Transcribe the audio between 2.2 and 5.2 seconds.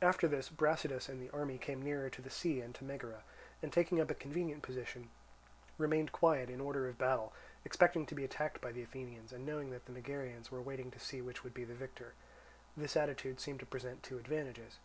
the sea and to Megara, and taking up a convenient position,